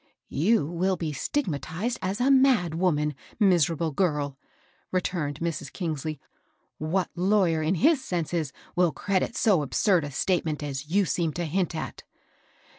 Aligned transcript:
*^You 0.31 0.67
will 0.67 0.95
be 0.97 1.13
stigmatized 1.13 1.99
as 2.01 2.19
a 2.19 2.31
mad 2.31 2.73
woman, 2.73 3.13
miserable 3.39 3.91
girl 3.91 4.29
1" 4.29 4.35
returned 4.97 5.39
Mrs. 5.41 5.71
Kingsley." 5.71 6.19
What 6.79 7.13
lay^er 7.15 7.63
in 7.63 7.75
his 7.75 8.03
senses 8.03 8.51
will 8.75 8.93
credit 8.93 9.35
so 9.35 9.61
absurd 9.61 10.03
a 10.03 10.09
statement 10.09 10.63
as 10.63 10.89
you 10.89 11.05
seem 11.05 11.33
to 11.33 11.45
hint 11.45 11.75
at?" 11.75 12.01